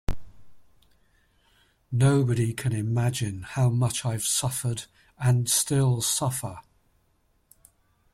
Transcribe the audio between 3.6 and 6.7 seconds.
much I've suffered, and still suffer.